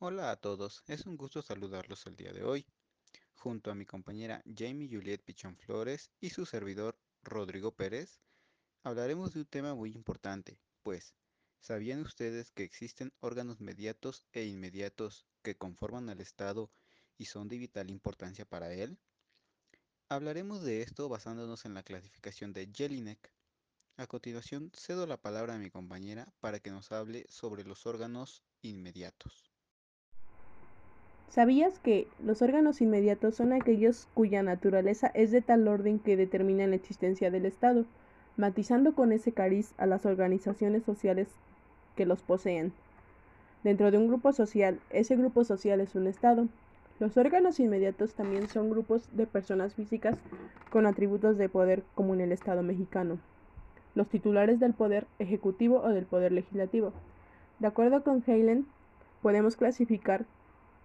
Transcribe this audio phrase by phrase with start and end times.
[0.00, 2.64] Hola a todos, es un gusto saludarlos el día de hoy.
[3.34, 8.20] Junto a mi compañera Jamie Juliet Pichón Flores y su servidor Rodrigo Pérez,
[8.84, 11.16] hablaremos de un tema muy importante, pues,
[11.58, 16.70] ¿sabían ustedes que existen órganos mediatos e inmediatos que conforman al Estado
[17.16, 19.00] y son de vital importancia para él?
[20.08, 23.32] Hablaremos de esto basándonos en la clasificación de Jelinek.
[23.96, 28.44] A continuación, cedo la palabra a mi compañera para que nos hable sobre los órganos
[28.62, 29.57] inmediatos.
[31.28, 36.70] ¿Sabías que los órganos inmediatos son aquellos cuya naturaleza es de tal orden que determinan
[36.70, 37.84] la existencia del Estado,
[38.38, 41.28] matizando con ese cariz a las organizaciones sociales
[41.96, 42.72] que los poseen?
[43.62, 46.48] Dentro de un grupo social, ese grupo social es un Estado.
[46.98, 50.16] Los órganos inmediatos también son grupos de personas físicas
[50.70, 53.18] con atributos de poder como en el Estado mexicano.
[53.94, 56.92] Los titulares del poder ejecutivo o del poder legislativo.
[57.58, 58.66] De acuerdo con Helen,
[59.20, 60.24] podemos clasificar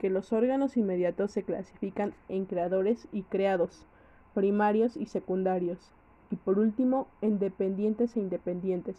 [0.03, 3.85] que los órganos inmediatos se clasifican en creadores y creados,
[4.33, 5.93] primarios y secundarios,
[6.29, 8.97] y por último en dependientes e independientes.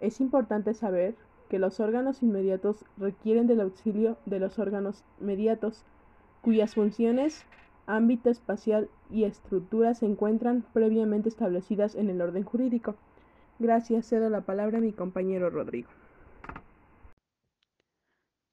[0.00, 1.14] Es importante saber
[1.50, 5.84] que los órganos inmediatos requieren del auxilio de los órganos mediatos,
[6.40, 7.44] cuyas funciones,
[7.86, 12.94] ámbito espacial y estructura se encuentran previamente establecidas en el orden jurídico.
[13.58, 15.90] Gracias, cedo la palabra a mi compañero Rodrigo.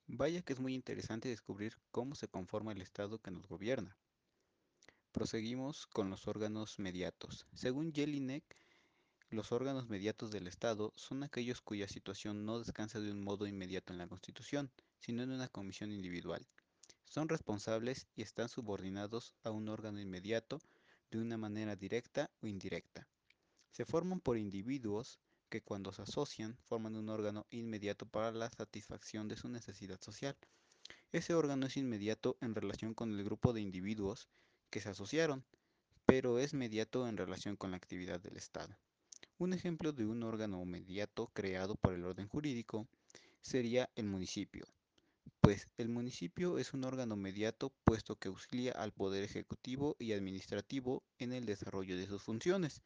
[0.08, 3.96] Vaya que es muy interesante descubrir cómo se conforma el Estado que nos gobierna.
[5.10, 7.44] Proseguimos con los órganos mediatos.
[7.54, 8.44] Según Jelinek,
[9.30, 13.92] los órganos mediatos del Estado son aquellos cuya situación no descansa de un modo inmediato
[13.92, 16.46] en la Constitución, sino en una comisión individual.
[17.04, 20.60] Son responsables y están subordinados a un órgano inmediato
[21.10, 23.08] de una manera directa o indirecta.
[23.72, 29.28] Se forman por individuos que cuando se asocian forman un órgano inmediato para la satisfacción
[29.28, 30.36] de su necesidad social.
[31.12, 34.28] Ese órgano es inmediato en relación con el grupo de individuos
[34.70, 35.44] que se asociaron,
[36.04, 38.76] pero es mediato en relación con la actividad del Estado.
[39.38, 42.88] Un ejemplo de un órgano mediato creado por el orden jurídico
[43.40, 44.66] sería el municipio,
[45.40, 51.04] pues el municipio es un órgano mediato puesto que auxilia al poder ejecutivo y administrativo
[51.18, 52.82] en el desarrollo de sus funciones,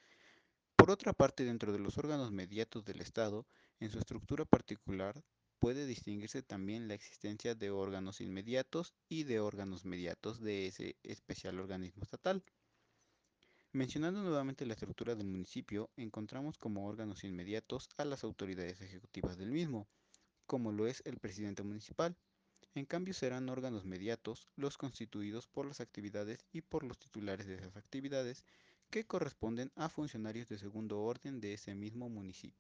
[0.81, 3.47] por otra parte, dentro de los órganos mediatos del Estado,
[3.81, 5.23] en su estructura particular,
[5.59, 11.61] puede distinguirse también la existencia de órganos inmediatos y de órganos mediatos de ese especial
[11.61, 12.43] organismo estatal.
[13.73, 19.51] Mencionando nuevamente la estructura del municipio, encontramos como órganos inmediatos a las autoridades ejecutivas del
[19.51, 19.87] mismo,
[20.47, 22.17] como lo es el presidente municipal.
[22.75, 27.57] En cambio serán órganos mediatos los constituidos por las actividades y por los titulares de
[27.57, 28.47] esas actividades
[28.91, 32.59] que corresponden a funcionarios de segundo orden de ese mismo municipio.